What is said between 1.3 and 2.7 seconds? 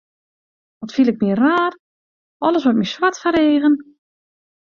raar, alles